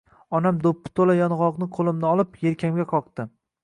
Onam 0.37 0.61
do‘ppi 0.63 0.93
to‘la 1.01 1.17
yong‘oqni 1.19 1.71
qo‘limdan 1.79 2.11
olib, 2.19 2.43
yelkamga 2.49 2.93
qoqdi. 2.97 3.33